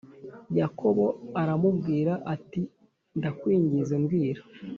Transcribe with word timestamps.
Yakobo 0.59 1.05
aramubwira 1.41 2.13
ati 2.33 2.61
Ndakwinginze 3.17 3.93
mbwira 4.01 4.41